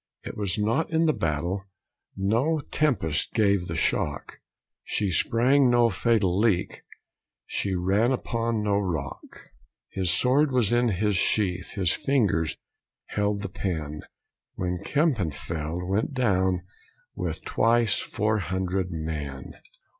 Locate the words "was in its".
10.51-11.17